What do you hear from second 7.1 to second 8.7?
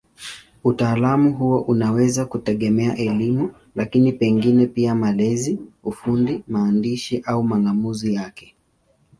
au mang'amuzi yake.